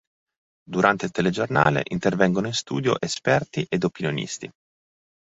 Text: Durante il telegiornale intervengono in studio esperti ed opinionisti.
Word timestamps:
Durante 0.67 1.05
il 1.05 1.11
telegiornale 1.11 1.83
intervengono 1.91 2.47
in 2.47 2.55
studio 2.55 2.99
esperti 2.99 3.67
ed 3.69 3.83
opinionisti. 3.83 4.49